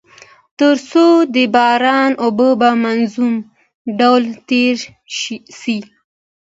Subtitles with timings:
[0.59, 3.33] تر څو د باران اوبه په منظم
[3.99, 4.85] ډول تيري
[5.59, 5.77] سي.